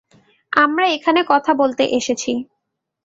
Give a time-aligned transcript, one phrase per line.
[0.53, 2.31] আমরা এখানে কথা বলতে এসেছি।